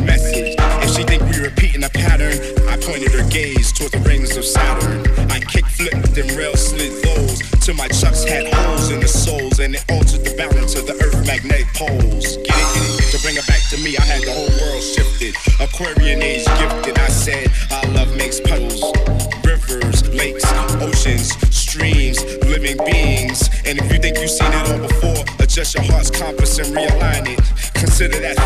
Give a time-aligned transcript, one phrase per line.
[0.00, 0.54] message.
[0.58, 4.44] If she think we repeating a pattern, I pointed her gaze toward the rings of
[4.44, 5.06] Saturn.
[5.30, 9.60] I kick flipped and rail slid those till my chucks had holes in the soles
[9.60, 12.36] and it altered the balance of the earth magnetic poles.
[12.42, 13.10] Get it, get it?
[13.12, 15.34] To bring it back to me, I had the whole world shifted.
[15.60, 16.98] Aquarian age gifted.
[16.98, 18.82] I said our love makes puddles,
[19.44, 20.44] rivers, lakes,
[20.82, 23.48] oceans, streams, living beings.
[23.64, 27.30] And if you think you've seen it all before, adjust your heart's compass and realign
[27.30, 27.40] it.
[27.74, 28.41] Consider that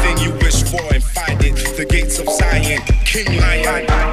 [3.16, 4.05] King Lion.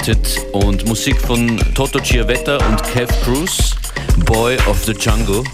[0.00, 3.74] FM4 Unlimited und Musik von Toto Chiavetta und Kev Cruz,
[4.24, 5.44] Boy of the Jungle.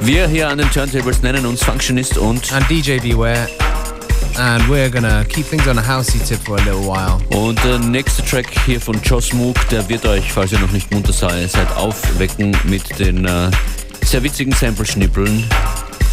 [0.00, 3.48] Wir hier an den Turntables nennen uns Functionist und, and DJ Beware.
[4.38, 7.18] And we're gonna keep things on a housey tip for a little while.
[7.30, 10.90] und der nächste Track hier von Joss Mook, der wird euch, falls ihr noch nicht
[10.92, 13.50] munter seid, seid aufwecken mit den äh,
[14.04, 15.44] sehr witzigen Sample-Schnippeln.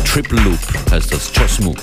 [0.06, 0.60] Triple Loop
[0.92, 1.78] heißt das, Joss Mook.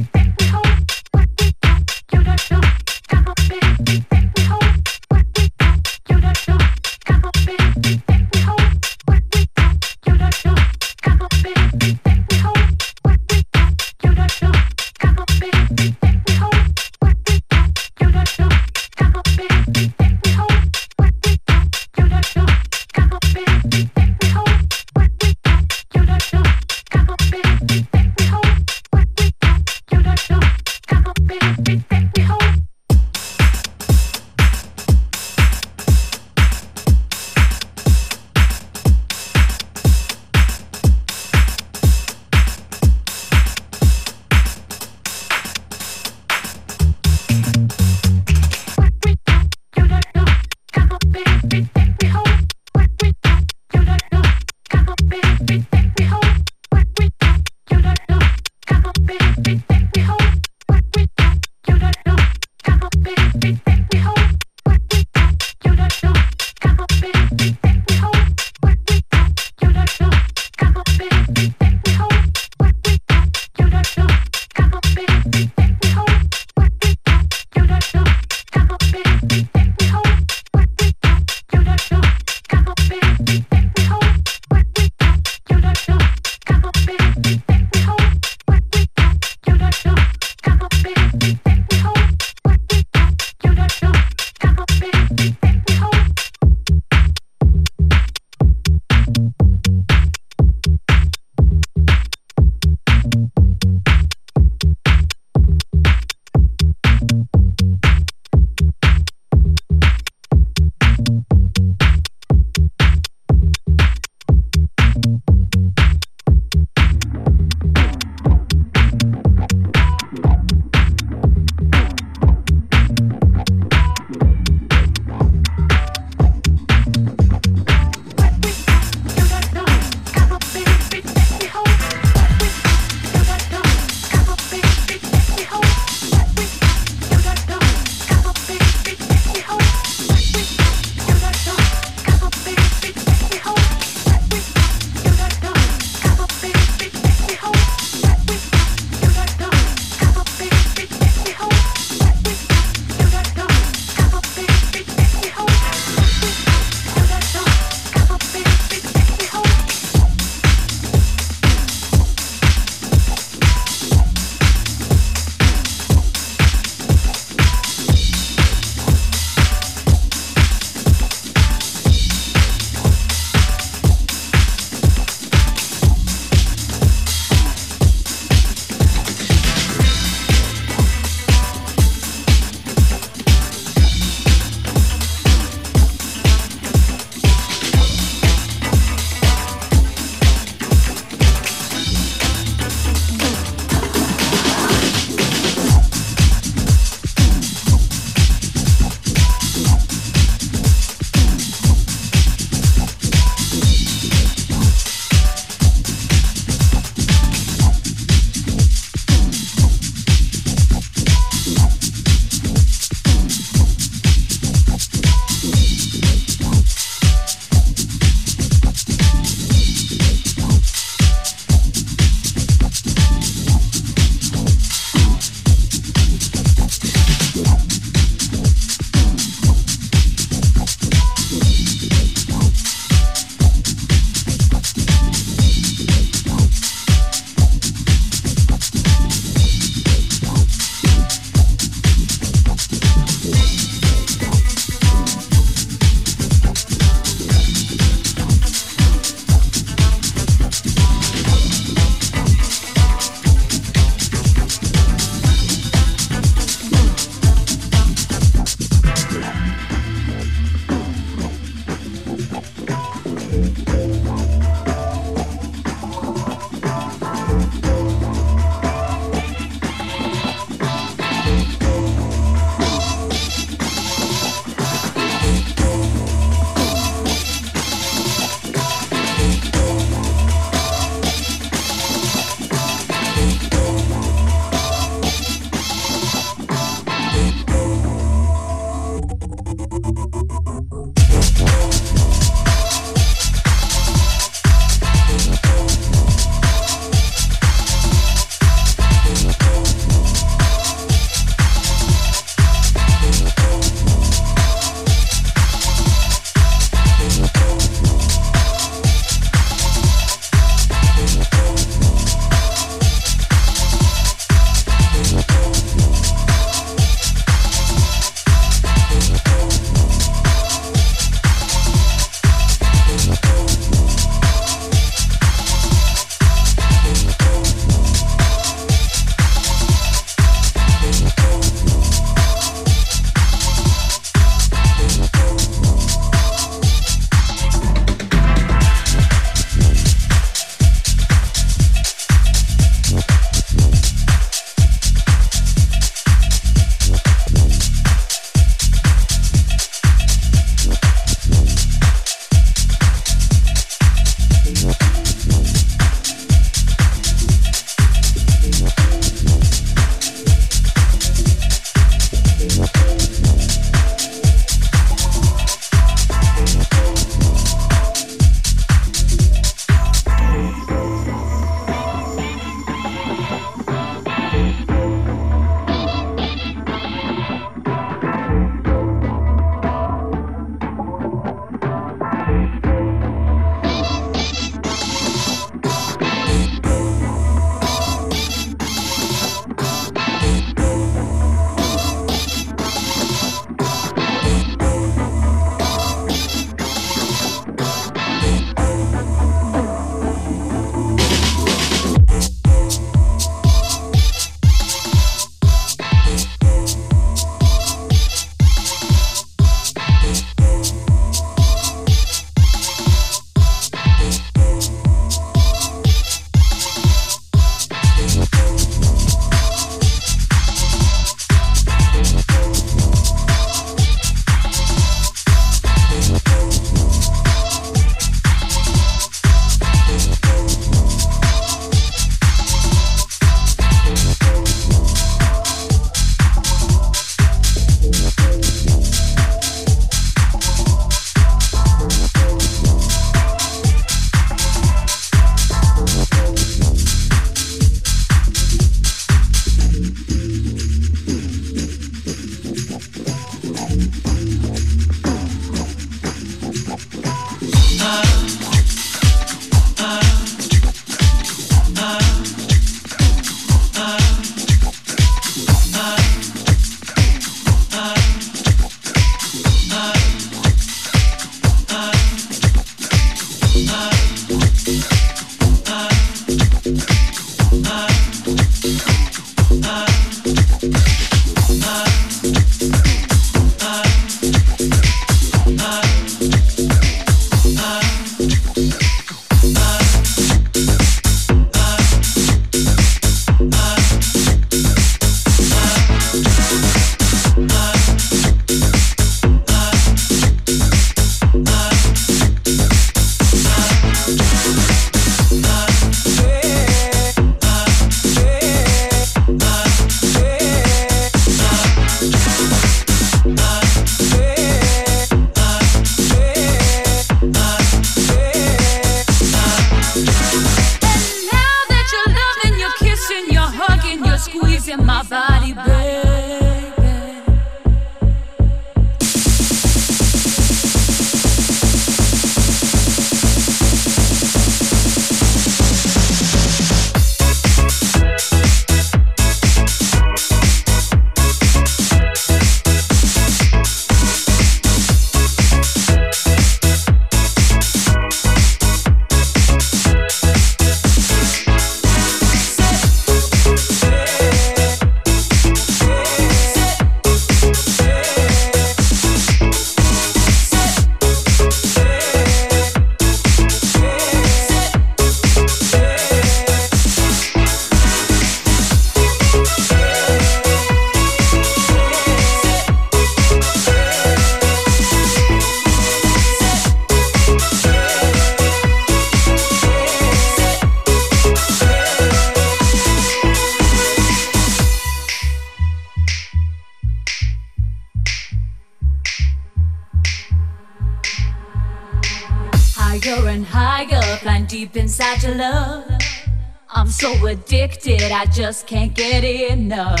[598.40, 600.00] Just can't get enough.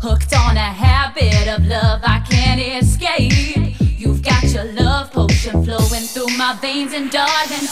[0.00, 3.74] Hooked on a habit of love I can't escape.
[3.98, 7.66] You've got your love potion flowing through my veins, and darling,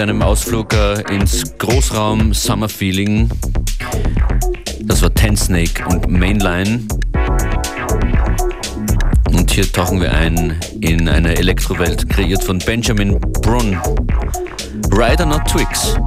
[0.00, 3.28] mit einem Ausflug äh, ins Großraum Summer Feeling.
[4.80, 6.86] Das war Ten Snake und Mainline.
[9.30, 13.78] Und hier tauchen wir ein in eine Elektrowelt, kreiert von Benjamin Brunn.
[14.90, 15.98] Rider Not Twigs.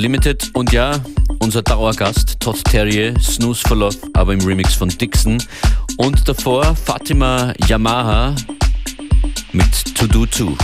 [0.00, 0.98] Unlimited und ja,
[1.40, 5.36] unser Dauergast Todd Terje, Snooze for Love, aber im Remix von Dixon.
[5.98, 8.34] Und davor Fatima Yamaha
[9.52, 10.56] mit To Do Too.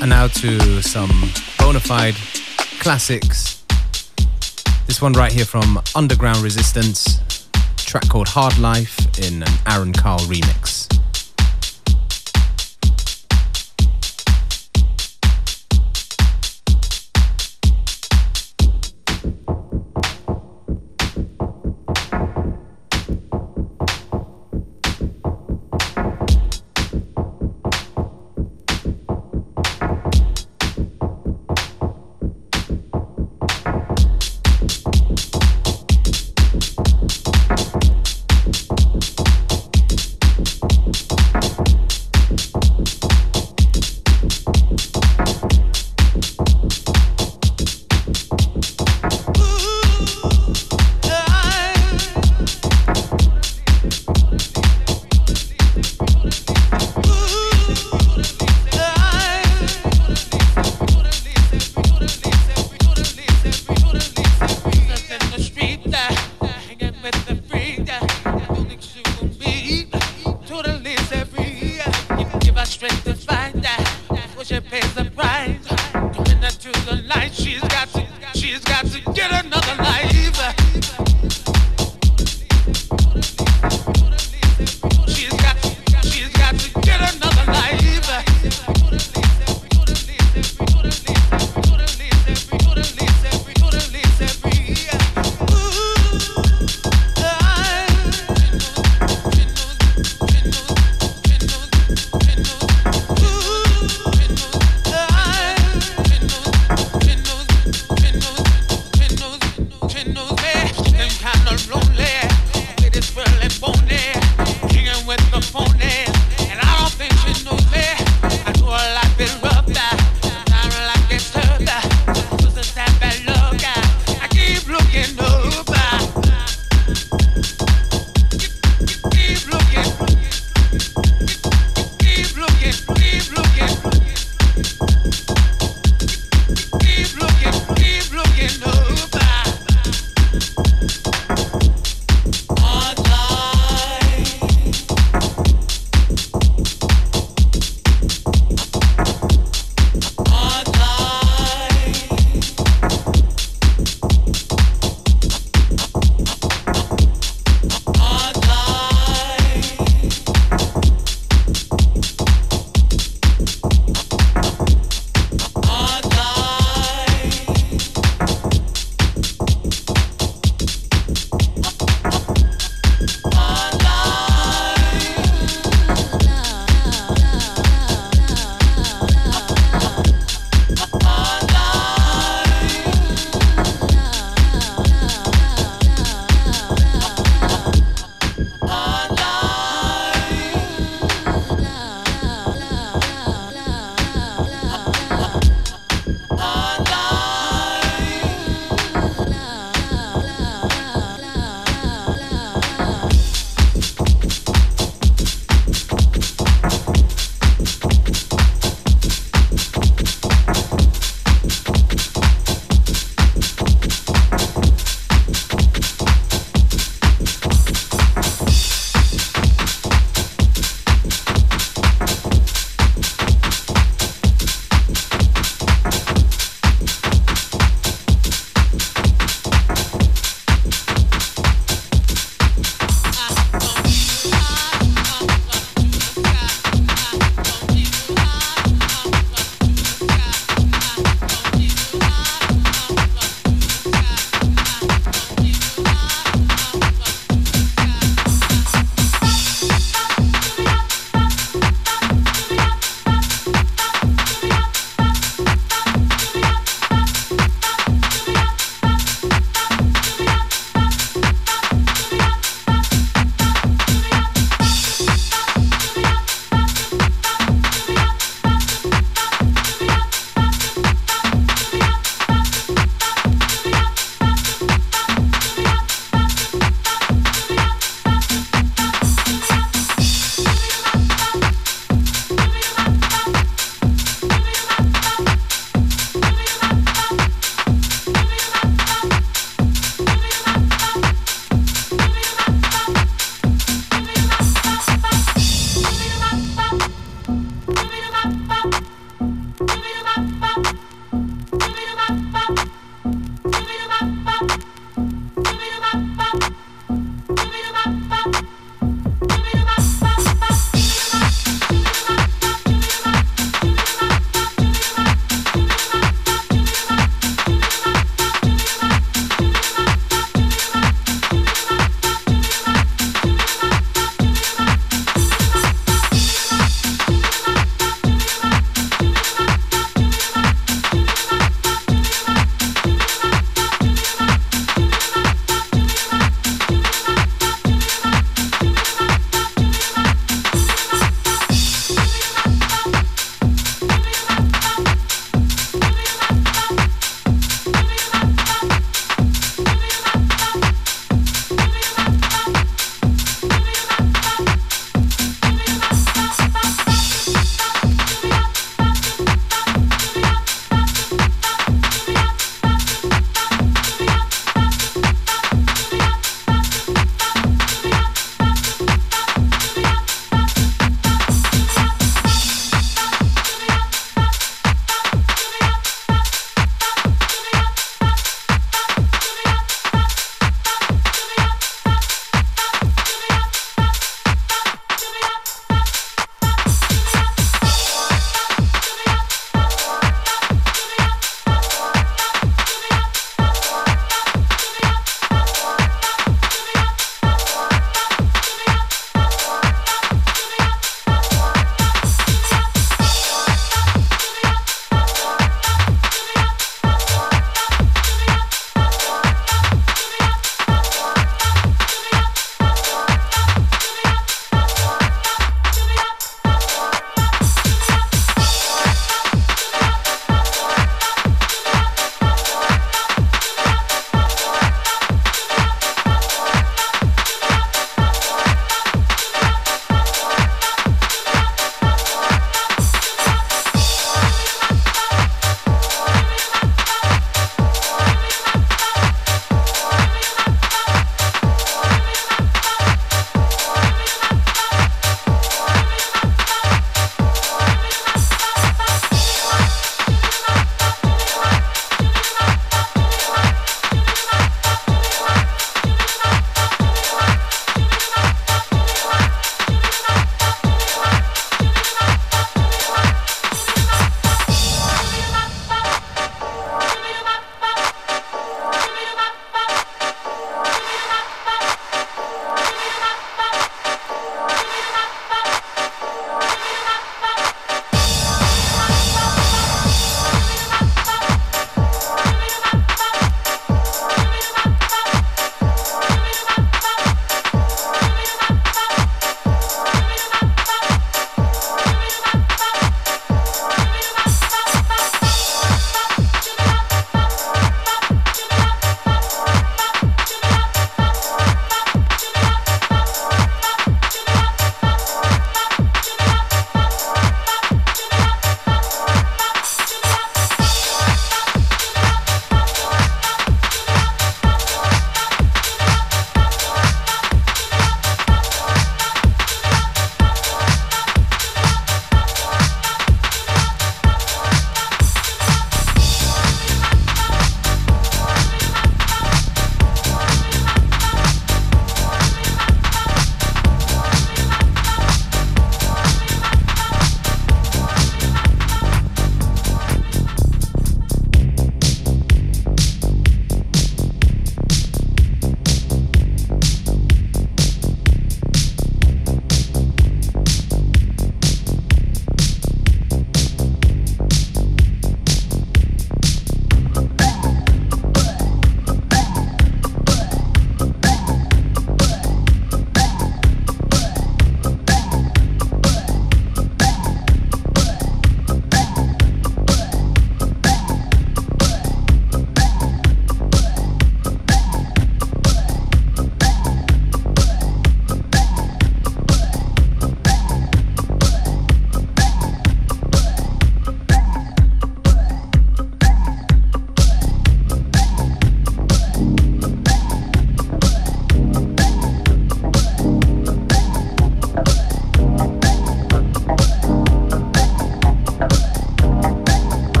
[0.00, 1.12] And now to some
[1.58, 2.16] bona fide
[2.80, 3.62] classics.
[4.88, 7.20] This one right here from Underground Resistance,
[7.86, 10.81] track called Hard Life in an Aaron Carl remix.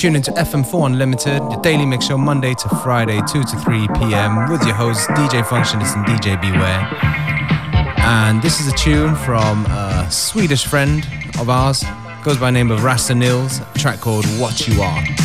[0.00, 3.86] You're tuning to FM4 Unlimited, your daily mix show Monday to Friday, 2 to 3
[3.98, 4.50] p.m.
[4.50, 6.88] with your hosts DJ Functionist and DJ Beware.
[7.98, 11.06] And this is a tune from a Swedish friend
[11.38, 11.84] of ours,
[12.24, 15.19] goes by the name of Rasta Nils, track called What You Are.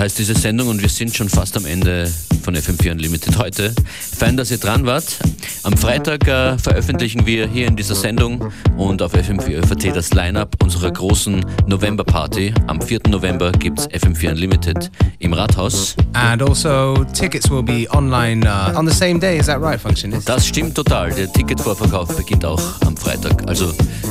[0.00, 2.10] Heißt diese Sendung und wir sind schon fast am Ende
[2.42, 3.74] von FM4 Unlimited heute.
[4.00, 5.18] Fein, dass ihr dran wart.
[5.62, 10.56] Am Freitag äh, veröffentlichen wir hier in dieser Sendung und auf FM4 FAT das Line-Up
[10.62, 12.54] unserer großen November-Party.
[12.66, 13.00] Am 4.
[13.10, 15.94] November gibt es FM4 Unlimited im Rathaus.
[16.14, 20.26] And also tickets will be online uh, on the same day, is that right, Functionist?
[20.26, 21.10] Das stimmt total.
[21.10, 23.66] Der Ticketvorverkauf beginnt auch am Freitag, also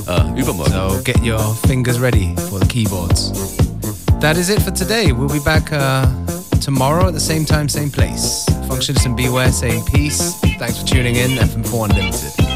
[0.07, 0.71] äh, übermorgen.
[0.71, 3.58] So get your fingers ready for the keyboards.
[4.19, 5.13] That is it for today.
[5.13, 6.05] We'll be back uh,
[6.59, 8.45] tomorrow at the same time, same place.
[8.67, 10.35] Functionist and Beware saying peace.
[10.59, 11.31] Thanks for tuning in.
[11.31, 12.48] FM4 Unlimited.